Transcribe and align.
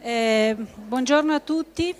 Eh, 0.00 0.54
buongiorno 0.56 1.34
a 1.34 1.40
tutti, 1.40 1.92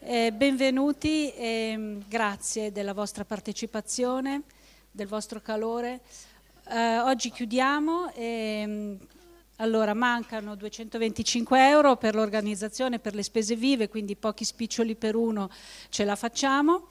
eh, 0.00 0.32
benvenuti 0.32 1.32
e 1.32 1.98
grazie 2.08 2.72
della 2.72 2.92
vostra 2.92 3.24
partecipazione, 3.24 4.42
del 4.90 5.06
vostro 5.06 5.40
calore. 5.40 6.00
Eh, 6.68 6.98
oggi 6.98 7.30
chiudiamo. 7.30 8.12
E, 8.14 8.96
allora, 9.58 9.94
mancano 9.94 10.56
225 10.56 11.68
euro 11.68 11.96
per 11.96 12.16
l'organizzazione, 12.16 12.98
per 12.98 13.14
le 13.14 13.22
spese 13.22 13.54
vive, 13.54 13.88
quindi 13.88 14.16
pochi 14.16 14.44
spiccioli 14.44 14.96
per 14.96 15.14
uno 15.14 15.48
ce 15.88 16.04
la 16.04 16.16
facciamo. 16.16 16.88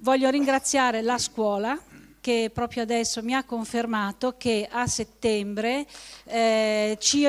Voglio 0.00 0.28
ringraziare 0.28 1.00
la 1.00 1.16
scuola 1.16 1.80
che 2.26 2.50
proprio 2.52 2.82
adesso 2.82 3.22
mi 3.22 3.34
ha 3.34 3.44
confermato 3.44 4.34
che 4.36 4.66
a 4.68 4.88
settembre 4.88 5.86
eh, 6.24 6.96
ci, 6.98 7.24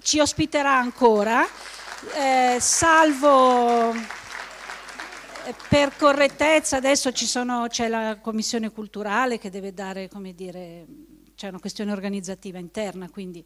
ci, 0.00 0.18
ospiterà 0.18 0.78
ancora, 0.78 1.46
eh, 2.14 2.58
salvo 2.60 3.92
eh, 3.92 5.54
per 5.68 5.96
correttezza, 5.96 6.76
adesso 6.76 7.10
sono, 7.14 7.66
c'è 7.68 7.88
la 7.88 8.18
commissione 8.20 8.70
culturale 8.70 9.38
che 9.38 9.50
deve 9.50 9.74
dare, 9.74 10.08
come 10.08 10.34
dire, 10.34 10.86
c'è 11.34 11.48
una 11.48 11.60
questione 11.60 11.92
organizzativa 11.92 12.58
interna, 12.58 13.08
quindi, 13.10 13.44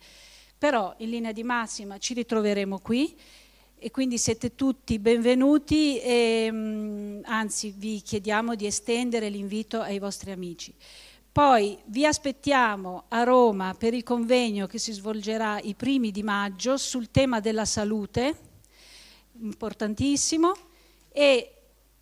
però 0.57 0.95
in 0.99 1.11
linea 1.11 1.33
di 1.33 1.43
massima 1.43 1.99
ci 1.99 2.15
ritroveremo 2.15 2.79
qui 2.79 3.17
e 3.77 3.91
quindi 3.91 4.19
siete 4.19 4.55
tutti 4.55 4.99
benvenuti 4.99 6.01
e 6.01 6.49
mm, 6.51 7.21
anzi 7.25 7.75
vi 7.77 8.01
chiediamo 8.01 8.55
di 8.55 8.67
estendere 8.67 9.29
l'invito 9.29 9.81
ai 9.81 9.99
vostri 9.99 10.31
amici. 10.31 10.73
Poi 11.35 11.77
vi 11.87 12.07
aspettiamo 12.07 13.07
a 13.09 13.25
Roma 13.25 13.75
per 13.77 13.93
il 13.93 14.05
convegno 14.05 14.69
che 14.69 14.79
si 14.79 14.93
svolgerà 14.93 15.59
i 15.59 15.75
primi 15.75 16.13
di 16.13 16.23
maggio 16.23 16.77
sul 16.77 17.11
tema 17.11 17.41
della 17.41 17.65
salute, 17.65 18.39
importantissimo, 19.41 20.53
e 21.11 21.53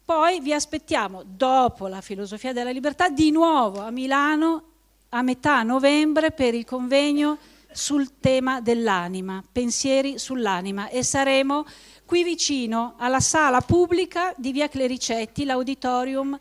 poi 0.05 0.41
vi 0.41 0.53
aspettiamo 0.53 1.23
dopo 1.25 1.87
la 1.87 2.03
filosofia 2.03 2.53
della 2.53 2.73
libertà 2.73 3.09
di 3.09 3.31
nuovo 3.31 3.81
a 3.81 3.91
Milano 3.91 4.65
a 5.09 5.23
metà 5.23 5.63
novembre 5.63 6.33
per 6.33 6.53
il 6.53 6.67
convegno 6.67 7.39
sul 7.73 8.21
tema 8.21 8.61
dell'anima, 8.61 9.43
pensieri 9.51 10.19
sull'anima. 10.19 10.91
E 10.91 11.03
saremo 11.03 11.65
qui 12.05 12.23
vicino 12.23 12.97
alla 12.99 13.21
sala 13.21 13.63
pubblica 13.63 14.35
di 14.37 14.53
Via 14.53 14.69
Clericetti, 14.69 15.47
l'auditorium 15.47 16.39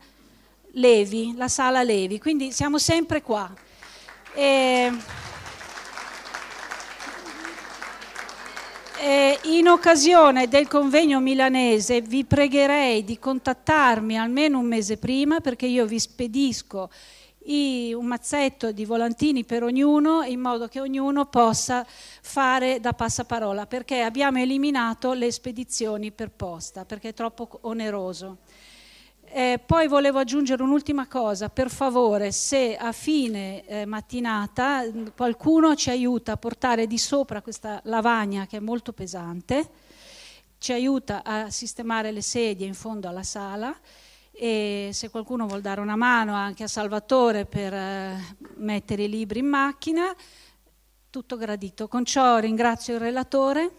Levi, 0.73 1.33
la 1.35 1.47
sala 1.47 1.83
Levi, 1.83 2.19
quindi 2.19 2.51
siamo 2.51 2.77
sempre 2.77 3.21
qua. 3.21 3.51
E... 4.33 4.91
E 9.03 9.39
in 9.45 9.67
occasione 9.67 10.47
del 10.47 10.67
convegno 10.67 11.19
milanese 11.19 12.01
vi 12.01 12.23
pregherei 12.23 13.03
di 13.03 13.17
contattarmi 13.17 14.15
almeno 14.15 14.59
un 14.59 14.67
mese 14.67 14.97
prima 14.97 15.39
perché 15.39 15.65
io 15.65 15.87
vi 15.87 15.99
spedisco 15.99 16.87
i, 17.45 17.93
un 17.93 18.05
mazzetto 18.05 18.71
di 18.71 18.85
volantini 18.85 19.43
per 19.43 19.63
ognuno 19.63 20.21
in 20.21 20.39
modo 20.39 20.67
che 20.67 20.79
ognuno 20.79 21.25
possa 21.25 21.83
fare 21.85 22.79
da 22.79 22.93
passaparola 22.93 23.65
perché 23.65 24.01
abbiamo 24.01 24.37
eliminato 24.37 25.13
le 25.13 25.31
spedizioni 25.31 26.11
per 26.11 26.29
posta 26.29 26.85
perché 26.85 27.09
è 27.09 27.13
troppo 27.15 27.49
oneroso. 27.61 28.37
Eh, 29.33 29.61
poi 29.65 29.87
volevo 29.87 30.19
aggiungere 30.19 30.61
un'ultima 30.61 31.07
cosa, 31.07 31.47
per 31.47 31.69
favore, 31.69 32.33
se 32.33 32.75
a 32.75 32.91
fine 32.91 33.65
eh, 33.65 33.85
mattinata 33.85 34.83
qualcuno 35.15 35.73
ci 35.73 35.89
aiuta 35.89 36.33
a 36.33 36.37
portare 36.37 36.85
di 36.85 36.97
sopra 36.97 37.41
questa 37.41 37.79
lavagna 37.85 38.45
che 38.45 38.57
è 38.57 38.59
molto 38.59 38.91
pesante, 38.91 39.69
ci 40.57 40.73
aiuta 40.73 41.23
a 41.23 41.49
sistemare 41.49 42.11
le 42.11 42.21
sedie 42.21 42.67
in 42.67 42.73
fondo 42.73 43.07
alla 43.07 43.23
sala 43.23 43.73
e 44.33 44.89
se 44.91 45.09
qualcuno 45.09 45.47
vuol 45.47 45.61
dare 45.61 45.79
una 45.79 45.95
mano 45.95 46.33
anche 46.33 46.63
a 46.63 46.67
Salvatore 46.67 47.45
per 47.45 47.73
eh, 47.73 48.35
mettere 48.55 49.03
i 49.03 49.09
libri 49.09 49.39
in 49.39 49.47
macchina, 49.47 50.13
tutto 51.09 51.37
gradito. 51.37 51.87
Con 51.87 52.03
ciò 52.03 52.37
ringrazio 52.37 52.95
il 52.95 52.99
relatore 52.99 53.71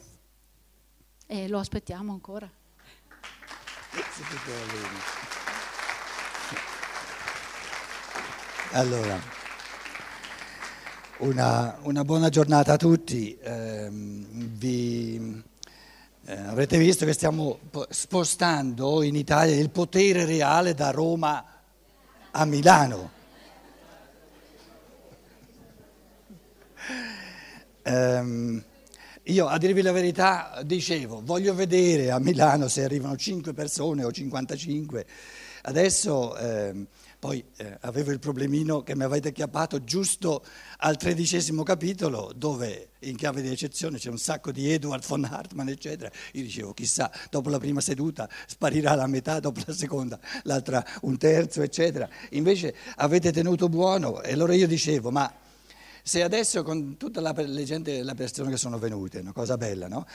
e 1.27 1.47
lo 1.47 1.59
aspettiamo 1.59 2.11
ancora. 2.11 2.51
Allora, 8.75 9.21
una, 11.19 11.79
una 11.83 12.05
buona 12.05 12.31
giornata 12.31 12.73
a 12.73 12.77
tutti. 12.79 13.37
Eh, 13.37 13.89
vi, 13.91 15.43
eh, 16.25 16.33
avrete 16.33 16.79
visto 16.79 17.05
che 17.05 17.13
stiamo 17.13 17.59
spostando 17.91 19.03
in 19.03 19.15
Italia 19.15 19.55
il 19.57 19.69
potere 19.69 20.25
reale 20.25 20.73
da 20.73 20.91
Roma 20.91 21.45
a 22.31 22.45
Milano. 22.47 23.11
Um, 27.85 28.65
io 29.25 29.47
a 29.49 29.59
dirvi 29.59 29.83
la 29.83 29.93
verità 29.93 30.63
dicevo, 30.65 31.21
voglio 31.23 31.53
vedere 31.53 32.11
a 32.11 32.19
Milano 32.19 32.69
se 32.69 32.85
arrivano 32.85 33.17
5 33.17 33.53
persone 33.53 34.03
o 34.03 34.11
55. 34.11 35.07
Adesso 35.63 36.37
eh, 36.37 36.87
poi 37.23 37.45
eh, 37.59 37.79
avevo 37.83 38.11
il 38.11 38.19
problemino 38.19 38.83
che 38.83 38.97
mi 38.97 39.05
avete 39.05 39.31
chiappato 39.31 39.85
giusto 39.85 40.45
al 40.79 40.97
tredicesimo 40.97 41.63
capitolo 41.63 42.33
dove 42.35 42.89
in 43.01 43.15
chiave 43.15 43.43
di 43.43 43.49
eccezione 43.49 43.99
c'è 43.99 44.11
un 44.11 44.19
sacco 44.19 44.51
di 44.51 44.73
Edward 44.73 45.07
von 45.07 45.23
Hartmann 45.23 45.69
eccetera. 45.69 46.11
Io 46.33 46.43
dicevo 46.43 46.73
chissà 46.73 47.13
dopo 47.31 47.49
la 47.49 47.59
prima 47.59 47.81
seduta 47.81 48.29
sparirà 48.47 48.97
la 48.97 49.07
metà, 49.07 49.39
dopo 49.39 49.61
la 49.65 49.73
seconda 49.73 50.19
l'altra 50.43 50.85
un 51.03 51.17
terzo 51.17 51.63
eccetera. 51.63 52.09
Invece 52.31 52.75
avete 52.97 53.31
tenuto 53.31 53.69
buono 53.69 54.21
e 54.21 54.33
allora 54.33 54.55
io 54.55 54.67
dicevo 54.67 55.13
ma 55.13 55.33
se 56.03 56.25
adesso 56.25 56.65
con 56.65 56.97
tutta 56.97 57.21
la, 57.21 57.33
le 57.37 57.63
gente, 57.63 58.03
le 58.03 58.15
persone 58.15 58.51
che 58.51 58.57
sono 58.57 58.79
venute, 58.79 59.21
una 59.21 59.33
cosa 59.33 59.57
bella 59.57 59.87
no? 59.87 60.09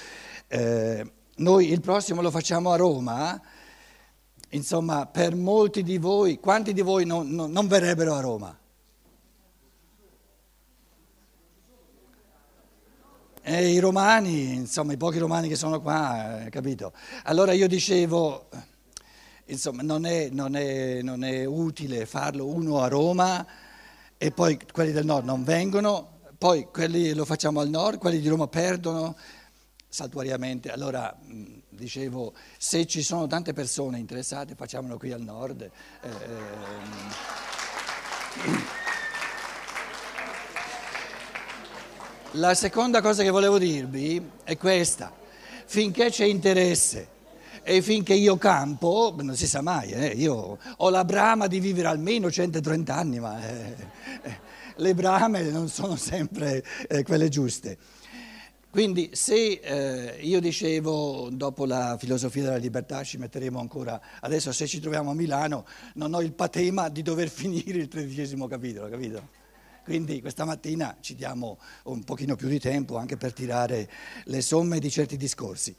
Eh, 0.49 1.09
noi 1.37 1.71
il 1.71 1.79
prossimo 1.79 2.21
lo 2.21 2.31
facciamo 2.31 2.71
a 2.71 2.75
Roma 2.75 3.41
Insomma, 4.49 5.05
per 5.05 5.35
molti 5.35 5.83
di 5.83 5.97
voi, 5.97 6.39
quanti 6.39 6.71
di 6.71 6.81
voi 6.81 7.05
non, 7.05 7.29
non, 7.29 7.51
non 7.51 7.67
verrebbero 7.67 8.13
a 8.13 8.21
Roma? 8.21 8.57
E 13.41 13.71
I 13.71 13.79
romani, 13.79 14.53
insomma, 14.55 14.93
i 14.93 14.97
pochi 14.97 15.19
romani 15.19 15.47
che 15.47 15.55
sono 15.55 15.81
qua, 15.81 16.45
eh, 16.45 16.49
capito? 16.49 16.93
Allora 17.23 17.53
io 17.53 17.67
dicevo, 17.67 18.49
insomma, 19.45 19.81
non 19.83 20.05
è, 20.05 20.29
non, 20.29 20.55
è, 20.55 21.01
non 21.01 21.23
è 21.23 21.45
utile 21.45 22.05
farlo 22.05 22.45
uno 22.47 22.81
a 22.81 22.87
Roma 22.87 23.45
e 24.17 24.31
poi 24.31 24.59
quelli 24.71 24.91
del 24.91 25.05
nord 25.05 25.25
non 25.25 25.43
vengono, 25.43 26.19
poi 26.37 26.67
quelli 26.71 27.13
lo 27.13 27.23
facciamo 27.25 27.59
al 27.59 27.69
nord, 27.69 27.99
quelli 27.99 28.19
di 28.19 28.27
Roma 28.27 28.47
perdono 28.47 29.15
saltuariamente. 29.87 30.69
Allora 30.69 31.17
dicevo, 31.77 32.33
se 32.57 32.85
ci 32.85 33.01
sono 33.01 33.27
tante 33.27 33.53
persone 33.53 33.99
interessate 33.99 34.55
facciamolo 34.55 34.97
qui 34.97 35.11
al 35.11 35.21
nord. 35.21 35.61
Eh, 35.61 36.09
ehm. 36.09 37.13
La 42.31 42.53
seconda 42.53 43.01
cosa 43.01 43.23
che 43.23 43.29
volevo 43.29 43.57
dirvi 43.57 44.21
è 44.43 44.57
questa, 44.57 45.15
finché 45.65 46.09
c'è 46.09 46.25
interesse 46.25 47.15
e 47.63 47.81
finché 47.81 48.13
io 48.13 48.37
campo, 48.37 49.15
non 49.19 49.35
si 49.35 49.47
sa 49.47 49.61
mai, 49.61 49.91
eh, 49.91 50.07
io 50.07 50.57
ho 50.77 50.89
la 50.89 51.05
brama 51.05 51.47
di 51.47 51.59
vivere 51.59 51.87
almeno 51.87 52.29
130 52.29 52.95
anni, 52.95 53.19
ma 53.19 53.39
eh, 53.45 53.75
eh, 54.23 54.39
le 54.75 54.93
brame 54.93 55.43
non 55.43 55.67
sono 55.69 55.95
sempre 55.95 56.63
eh, 56.87 57.03
quelle 57.03 57.29
giuste. 57.29 57.77
Quindi 58.77 59.09
se 59.13 59.53
eh, 59.53 60.19
io 60.21 60.39
dicevo 60.39 61.29
dopo 61.31 61.65
la 61.65 61.97
filosofia 61.97 62.43
della 62.43 62.57
libertà 62.57 63.03
ci 63.03 63.17
metteremo 63.17 63.59
ancora, 63.59 63.99
adesso 64.19 64.51
se 64.51 64.67
ci 64.67 64.79
troviamo 64.79 65.09
a 65.09 65.13
Milano 65.15 65.65
non 65.95 66.13
ho 66.13 66.21
il 66.21 66.31
patema 66.33 66.87
di 66.87 67.01
dover 67.01 67.27
finire 67.33 67.79
il 67.79 67.87
tredicesimo 67.87 68.45
capitolo, 68.45 68.87
capito? 68.87 69.29
Quindi 69.83 70.21
questa 70.21 70.45
mattina 70.45 70.95
ci 70.99 71.15
diamo 71.15 71.57
un 71.85 72.03
pochino 72.03 72.35
più 72.35 72.47
di 72.47 72.59
tempo 72.59 72.97
anche 72.97 73.17
per 73.17 73.33
tirare 73.33 73.89
le 74.25 74.41
somme 74.41 74.77
di 74.77 74.91
certi 74.91 75.17
discorsi. 75.17 75.75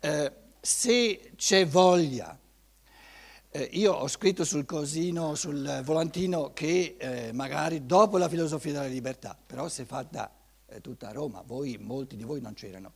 Eh, 0.00 0.32
se 0.58 1.32
c'è 1.36 1.66
voglia, 1.66 2.34
eh, 3.50 3.68
io 3.72 3.92
ho 3.92 4.08
scritto 4.08 4.42
sul 4.44 4.64
cosino, 4.64 5.34
sul 5.34 5.82
volantino 5.84 6.54
che 6.54 6.96
eh, 6.98 7.32
magari 7.34 7.84
dopo 7.84 8.16
la 8.16 8.30
filosofia 8.30 8.72
della 8.72 8.86
libertà, 8.86 9.36
però 9.46 9.68
se 9.68 9.84
fatta 9.84 10.35
tutta 10.80 11.12
Roma, 11.12 11.42
voi, 11.44 11.78
molti 11.78 12.16
di 12.16 12.24
voi 12.24 12.40
non 12.40 12.54
c'erano. 12.54 12.92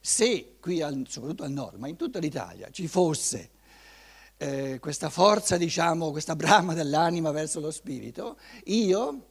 Se 0.00 0.56
qui, 0.60 0.80
al, 0.82 1.04
soprattutto 1.08 1.44
al 1.44 1.50
nord, 1.50 1.78
ma 1.78 1.88
in 1.88 1.96
tutta 1.96 2.18
l'Italia, 2.18 2.70
ci 2.70 2.86
fosse 2.86 3.50
eh, 4.36 4.78
questa 4.80 5.10
forza, 5.10 5.56
diciamo, 5.56 6.10
questa 6.10 6.36
brama 6.36 6.74
dell'anima 6.74 7.30
verso 7.30 7.60
lo 7.60 7.70
spirito, 7.70 8.38
io, 8.64 9.26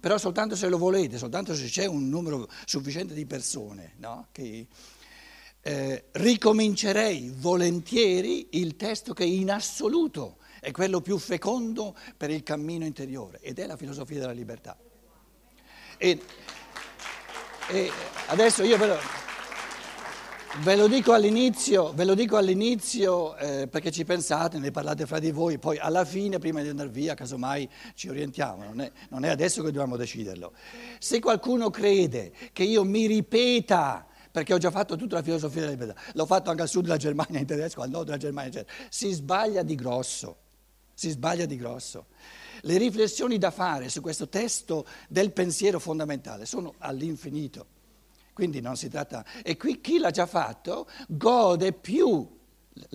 però 0.00 0.16
soltanto 0.16 0.56
se 0.56 0.68
lo 0.68 0.78
volete, 0.78 1.18
soltanto 1.18 1.54
se 1.54 1.66
c'è 1.66 1.86
un 1.86 2.08
numero 2.08 2.48
sufficiente 2.64 3.14
di 3.14 3.26
persone, 3.26 3.94
no? 3.98 4.28
che, 4.32 4.66
eh, 5.60 6.04
ricomincerei 6.12 7.30
volentieri 7.36 8.48
il 8.52 8.76
testo 8.76 9.12
che 9.12 9.24
in 9.24 9.50
assoluto 9.50 10.38
è 10.60 10.70
quello 10.70 11.00
più 11.00 11.18
fecondo 11.18 11.94
per 12.16 12.30
il 12.30 12.42
cammino 12.42 12.84
interiore 12.84 13.38
ed 13.40 13.58
è 13.58 13.66
la 13.66 13.76
filosofia 13.76 14.20
della 14.20 14.32
libertà. 14.32 14.76
E, 15.96 16.20
e 17.70 17.90
adesso 18.28 18.62
io 18.62 18.78
ve 18.78 18.86
lo, 18.86 18.96
ve 20.62 20.74
lo, 20.74 20.88
dico 20.88 21.12
all'inizio, 21.12 21.92
ve 21.92 22.04
lo 22.04 22.14
dico 22.14 22.38
all'inizio 22.38 23.36
eh, 23.36 23.68
perché 23.68 23.90
ci 23.90 24.06
pensate, 24.06 24.58
ne 24.58 24.70
parlate 24.70 25.04
fra 25.04 25.18
di 25.18 25.30
voi, 25.30 25.58
poi 25.58 25.76
alla 25.76 26.06
fine, 26.06 26.38
prima 26.38 26.62
di 26.62 26.68
andare 26.68 26.88
via, 26.88 27.12
casomai 27.12 27.68
ci 27.94 28.08
orientiamo, 28.08 28.64
non 28.64 28.80
è, 28.80 28.90
non 29.10 29.24
è 29.26 29.28
adesso 29.28 29.62
che 29.62 29.70
dobbiamo 29.70 29.96
deciderlo. 29.96 30.54
Se 30.98 31.20
qualcuno 31.20 31.68
crede 31.68 32.32
che 32.54 32.62
io 32.62 32.84
mi 32.84 33.06
ripeta 33.06 34.06
perché 34.30 34.54
ho 34.54 34.58
già 34.58 34.70
fatto 34.70 34.96
tutta 34.96 35.16
la 35.16 35.22
filosofia 35.22 35.60
della 35.60 35.72
libertà, 35.72 36.00
l'ho 36.14 36.24
fatto 36.24 36.48
anche 36.48 36.62
al 36.62 36.68
sud 36.68 36.84
della 36.84 36.96
Germania 36.96 37.38
in 37.38 37.46
tedesco, 37.46 37.82
al 37.82 37.90
nord 37.90 38.06
della 38.06 38.16
Germania, 38.16 38.48
eccetera. 38.48 38.86
Si 38.88 39.10
sbaglia 39.12 39.62
di 39.62 39.74
grosso, 39.74 40.36
si 40.94 41.10
sbaglia 41.10 41.44
di 41.44 41.56
grosso. 41.56 42.06
Le 42.62 42.78
riflessioni 42.78 43.38
da 43.38 43.50
fare 43.50 43.88
su 43.88 44.00
questo 44.00 44.28
testo 44.28 44.86
del 45.08 45.32
pensiero 45.32 45.78
fondamentale 45.78 46.46
sono 46.46 46.74
all'infinito. 46.78 47.66
Quindi 48.32 48.60
non 48.60 48.76
si 48.76 48.88
tratta... 48.88 49.24
E 49.42 49.56
qui 49.56 49.80
chi 49.80 49.98
l'ha 49.98 50.10
già 50.10 50.26
fatto 50.26 50.88
gode 51.08 51.72
più, 51.72 52.28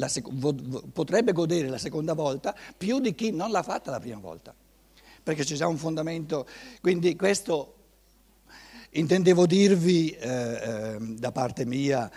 sec... 0.05 0.27
potrebbe 0.93 1.33
godere 1.33 1.67
la 1.67 1.77
seconda 1.77 2.13
volta, 2.13 2.55
più 2.77 2.99
di 2.99 3.13
chi 3.13 3.31
non 3.31 3.51
l'ha 3.51 3.63
fatta 3.63 3.91
la 3.91 3.99
prima 3.99 4.19
volta. 4.19 4.55
Perché 5.21 5.43
c'è 5.43 5.55
già 5.55 5.67
un 5.67 5.77
fondamento. 5.77 6.47
Quindi 6.81 7.15
questo 7.15 7.75
intendevo 8.91 9.45
dirvi 9.45 10.11
eh, 10.11 10.29
eh, 10.29 10.97
da 10.99 11.31
parte 11.31 11.65
mia. 11.65 12.09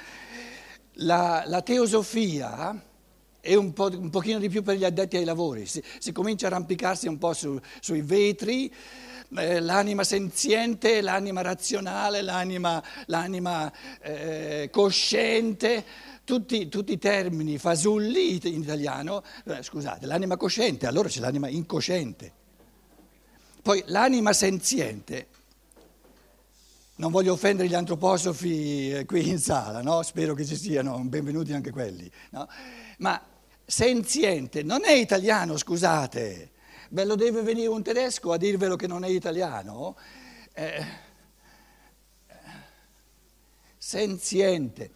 La, 1.01 1.45
la 1.47 1.63
teosofia 1.63 2.81
e 3.47 3.55
un, 3.55 3.73
po', 3.73 3.89
un 3.97 4.11
pochino 4.11 4.39
di 4.41 4.49
più 4.49 4.63
per 4.63 4.77
gli 4.77 4.85
addetti 4.85 5.17
ai 5.17 5.25
lavori. 5.25 5.67
Si, 5.67 5.83
si 5.99 6.11
comincia 6.11 6.47
a 6.47 6.51
arrampicarsi 6.51 7.07
un 7.07 7.17
po' 7.17 7.33
su, 7.33 7.59
sui 7.81 8.03
vetri, 8.03 8.73
eh, 9.37 9.61
l'anima 9.61 10.03
senziente, 10.03 11.01
l'anima 11.01 11.43
razionale, 11.43 12.23
l'anima, 12.23 12.83
l'anima 13.07 13.73
eh, 14.01 14.69
cosciente, 14.73 15.85
tutti, 16.25 16.69
tutti, 16.69 16.93
i 16.93 16.99
termini 16.99 17.57
fasulli 17.57 18.41
in 18.43 18.63
italiano, 18.63 19.23
eh, 19.45 19.63
scusate, 19.63 20.07
l'anima 20.07 20.37
cosciente, 20.37 20.87
allora 20.87 21.09
c'è 21.09 21.21
l'anima 21.21 21.49
incosciente. 21.49 22.33
Poi 23.63 23.83
l'anima 23.87 24.33
senziente, 24.33 25.29
non 26.97 27.11
voglio 27.11 27.33
offendere 27.33 27.69
gli 27.69 27.75
antroposofi 27.75 28.91
eh, 28.91 29.05
qui 29.05 29.29
in 29.29 29.39
sala, 29.39 29.83
no? 29.83 30.03
spero 30.03 30.35
che 30.35 30.45
ci 30.45 30.57
siano, 30.57 30.99
benvenuti 31.01 31.53
anche 31.53 31.71
quelli, 31.71 32.11
no? 32.31 32.49
ma 32.99 33.21
senziente, 33.67 34.63
non 34.63 34.85
è 34.85 34.93
italiano, 34.93 35.57
scusate, 35.57 36.53
ve 36.91 37.05
lo 37.05 37.17
deve 37.17 37.43
venire 37.43 37.67
un 37.67 37.83
tedesco 37.83 38.33
a 38.33 38.37
dirvelo 38.37 38.77
che 38.77 38.87
non 38.87 39.05
è 39.05 39.09
italiano? 39.09 39.97
Eh, 40.55 40.85
senziente, 43.77 44.91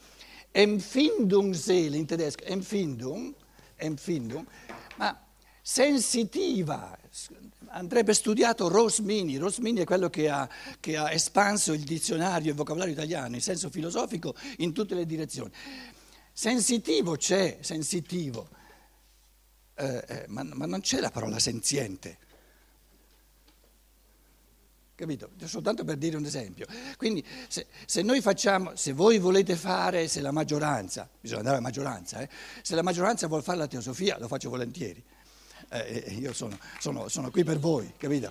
Empfindungsseele 0.52 1.96
in 1.96 2.06
tedesco, 2.06 2.44
Empfindung, 2.44 3.34
Empfindung, 3.76 4.46
ma 4.96 5.20
sensitiva, 5.61 6.96
andrebbe 7.69 8.14
studiato 8.14 8.69
Rosmini, 8.69 9.37
Rosmini 9.37 9.81
è 9.81 9.84
quello 9.84 10.08
che 10.08 10.28
ha, 10.28 10.49
che 10.78 10.96
ha 10.96 11.12
espanso 11.12 11.72
il 11.72 11.82
dizionario 11.82 12.50
il 12.50 12.56
vocabolario 12.56 12.93
italiano 12.93 13.34
in 13.34 13.43
senso 13.43 13.69
filosofico 13.69 14.34
in 14.58 14.72
tutte 14.72 14.94
le 14.94 15.06
direzioni. 15.06 15.52
Sensitivo 16.32 17.17
c'è, 17.17 17.58
sensitivo, 17.61 18.49
eh, 19.81 20.05
eh, 20.06 20.25
ma, 20.29 20.43
ma, 20.43 20.67
non 20.67 20.81
c'è 20.81 21.00
la 21.00 21.11
parola 21.11 21.38
senziente. 21.38 22.19
Capito? 24.94 25.31
Soltanto 25.44 25.85
per 25.85 25.97
dire 25.97 26.19
un 26.19 26.27
esempio. 26.27 26.67
Quindi 26.99 27.25
se, 27.49 27.67
se, 27.87 28.03
noi 28.03 28.21
facciamo, 28.21 28.77
se 28.77 28.93
voi 28.93 29.19
volete 29.19 29.56
fare, 29.56 30.09
se 30.09 30.21
la 30.21 30.31
maggioranza, 30.31 31.09
bisogna 31.19 31.38
andare 31.41 31.56
alla 31.56 31.67
maggioranza, 31.67 32.21
eh, 32.21 32.29
se 32.61 32.75
la 32.75 32.82
maggioranza 32.82 33.27
vuole 33.27 33.43
fare 33.43 33.56
la 33.56 33.67
teosofia, 33.67 34.19
lo 34.19 34.29
faccio 34.29 34.50
volentieri. 34.50 35.03
Eh, 35.71 36.05
eh, 36.06 36.12
io 36.12 36.35
sono, 36.35 36.59
sono, 36.79 37.09
sono 37.09 37.31
qui 37.31 37.44
per 37.44 37.59
voi, 37.59 37.94
capito? 37.97 38.31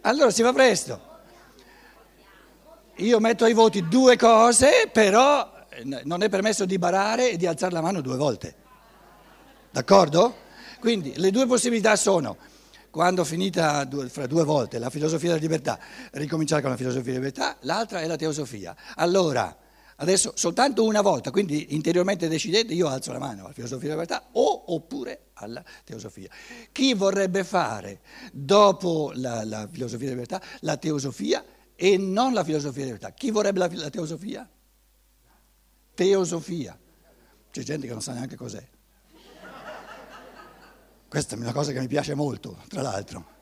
Allora 0.00 0.30
si 0.30 0.40
va 0.40 0.52
presto. 0.54 1.13
Io 2.98 3.18
metto 3.18 3.44
ai 3.44 3.54
voti 3.54 3.88
due 3.88 4.16
cose, 4.16 4.88
però 4.92 5.52
eh, 5.68 5.82
non 6.04 6.22
è 6.22 6.28
permesso 6.28 6.64
di 6.64 6.78
barare 6.78 7.32
e 7.32 7.36
di 7.36 7.44
alzare 7.44 7.72
la 7.72 7.80
mano 7.80 8.00
due 8.00 8.16
volte. 8.16 8.54
D'accordo? 9.72 10.42
Quindi 10.78 11.14
le 11.16 11.32
due 11.32 11.46
possibilità 11.46 11.96
sono, 11.96 12.36
quando 12.90 13.24
finita 13.24 13.88
fra 14.08 14.28
due 14.28 14.44
volte 14.44 14.78
la 14.78 14.90
filosofia 14.90 15.30
della 15.30 15.40
libertà, 15.40 15.80
ricominciare 16.12 16.62
con 16.62 16.70
la 16.70 16.76
filosofia 16.76 17.12
della 17.14 17.24
libertà, 17.24 17.56
l'altra 17.62 18.00
è 18.00 18.06
la 18.06 18.14
teosofia. 18.14 18.76
Allora, 18.94 19.56
adesso 19.96 20.30
soltanto 20.36 20.84
una 20.84 21.00
volta, 21.00 21.32
quindi 21.32 21.74
interiormente 21.74 22.28
decidete, 22.28 22.74
io 22.74 22.86
alzo 22.86 23.10
la 23.10 23.18
mano 23.18 23.44
alla 23.44 23.52
filosofia 23.52 23.88
della 23.88 24.02
libertà 24.02 24.28
o 24.32 24.72
oppure 24.72 25.30
alla 25.34 25.64
teosofia. 25.82 26.28
Chi 26.70 26.94
vorrebbe 26.94 27.42
fare 27.42 28.02
dopo 28.30 29.10
la, 29.16 29.42
la 29.44 29.66
filosofia 29.68 30.06
della 30.10 30.20
libertà 30.20 30.40
la 30.60 30.76
teosofia? 30.76 31.44
E 31.76 31.96
non 31.96 32.32
la 32.32 32.44
filosofia 32.44 32.84
della 32.84 32.96
verità. 32.96 33.12
Chi 33.12 33.30
vorrebbe 33.30 33.58
la, 33.58 33.68
la 33.72 33.90
teosofia? 33.90 34.48
Teosofia. 35.94 36.78
C'è 37.50 37.62
gente 37.62 37.86
che 37.86 37.92
non 37.92 38.02
sa 38.02 38.12
neanche 38.12 38.36
cos'è. 38.36 38.66
Questa 41.08 41.36
è 41.36 41.38
una 41.38 41.52
cosa 41.52 41.72
che 41.72 41.78
mi 41.78 41.86
piace 41.86 42.14
molto, 42.14 42.58
tra 42.68 42.82
l'altro. 42.82 43.32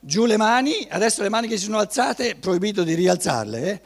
Giù 0.00 0.26
le 0.26 0.36
mani, 0.36 0.86
adesso 0.88 1.22
le 1.22 1.28
mani 1.28 1.48
che 1.48 1.56
si 1.56 1.64
sono 1.64 1.78
alzate, 1.78 2.36
proibito 2.36 2.84
di 2.84 2.94
rialzarle, 2.94 3.82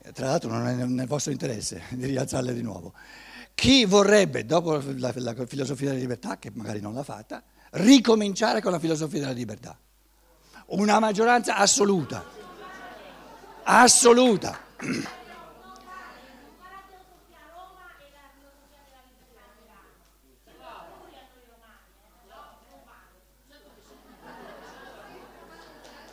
eh? 0.00 0.12
tra 0.12 0.28
l'altro 0.28 0.50
non 0.50 0.66
è 0.66 0.72
nel 0.72 1.06
vostro 1.06 1.32
interesse 1.32 1.82
di 1.92 2.06
rialzarle 2.06 2.54
di 2.54 2.62
nuovo. 2.62 2.94
Chi 3.54 3.84
vorrebbe, 3.84 4.46
dopo 4.46 4.82
la, 4.96 5.12
la 5.14 5.46
filosofia 5.46 5.88
della 5.88 6.00
libertà, 6.00 6.38
che 6.38 6.50
magari 6.54 6.80
non 6.80 6.94
l'ha 6.94 7.02
fatta, 7.02 7.42
ricominciare 7.72 8.62
con 8.62 8.72
la 8.72 8.78
filosofia 8.78 9.20
della 9.20 9.32
libertà? 9.32 9.78
Una 10.68 10.98
maggioranza 10.98 11.56
assoluta 11.56 12.33
assoluta. 13.64 14.62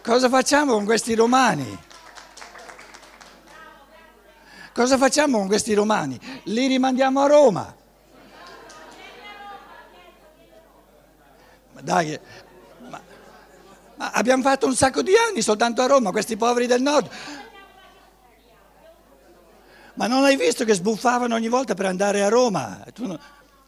Cosa 0.01 0.29
facciamo 0.29 0.73
con 0.73 0.85
questi 0.85 1.13
romani? 1.13 1.77
Cosa 4.73 4.97
facciamo 4.97 5.37
con 5.37 5.47
questi 5.47 5.73
romani? 5.73 6.19
Li 6.45 6.67
rimandiamo 6.67 7.21
a 7.21 7.27
Roma. 7.27 7.75
Dai, 11.81 12.19
ma, 12.89 13.01
ma 13.95 14.11
abbiamo 14.11 14.43
fatto 14.43 14.65
un 14.65 14.75
sacco 14.75 15.01
di 15.01 15.13
anni 15.15 15.41
soltanto 15.41 15.81
a 15.81 15.87
Roma, 15.87 16.11
questi 16.11 16.37
poveri 16.37 16.67
del 16.67 16.81
nord. 16.81 17.09
Ma 20.01 20.07
non 20.07 20.23
hai 20.23 20.35
visto 20.35 20.65
che 20.65 20.73
sbuffavano 20.73 21.35
ogni 21.35 21.47
volta 21.47 21.75
per 21.75 21.85
andare 21.85 22.23
a 22.23 22.27
Roma? 22.27 22.83
E 22.83 22.91
tu, 22.91 23.15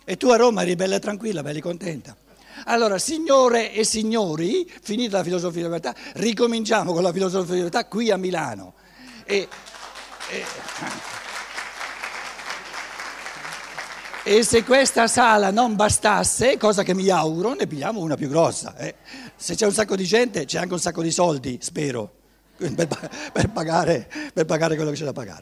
e 0.03 0.17
tu 0.17 0.29
a 0.29 0.35
Roma 0.35 0.63
eri 0.63 0.75
bella 0.75 0.95
e 0.95 0.99
tranquilla, 0.99 1.43
bella 1.43 1.59
e 1.59 1.61
contenta. 1.61 2.17
Allora, 2.65 2.97
signore 2.97 3.71
e 3.71 3.83
signori, 3.83 4.67
finita 4.81 5.17
la 5.17 5.23
filosofia 5.23 5.61
della 5.61 5.77
verità, 5.79 5.93
ricominciamo 6.13 6.91
con 6.91 7.03
la 7.03 7.11
filosofia 7.11 7.53
della 7.53 7.69
verità 7.69 7.85
qui 7.85 8.09
a 8.09 8.17
Milano. 8.17 8.73
E, 9.25 9.47
e, 10.31 10.43
e, 14.23 14.43
se 14.43 14.63
questa 14.63 15.05
sala 15.05 15.51
non 15.51 15.75
bastasse, 15.75 16.57
cosa 16.57 16.81
che 16.81 16.95
mi 16.95 17.09
auguro, 17.09 17.53
ne 17.53 17.67
pigliamo 17.67 17.99
una 17.99 18.15
più 18.15 18.27
grossa. 18.27 18.75
Eh. 18.77 18.95
Se 19.35 19.53
c'è 19.53 19.67
un 19.67 19.71
sacco 19.71 19.95
di 19.95 20.05
gente, 20.05 20.45
c'è 20.45 20.57
anche 20.57 20.73
un 20.73 20.79
sacco 20.79 21.03
di 21.03 21.11
soldi, 21.11 21.59
spero, 21.61 22.11
per, 22.57 22.87
per, 23.31 23.49
pagare, 23.51 24.09
per 24.33 24.45
pagare 24.45 24.75
quello 24.75 24.89
che 24.89 24.97
c'è 24.97 25.05
da 25.05 25.13
pagare. 25.13 25.41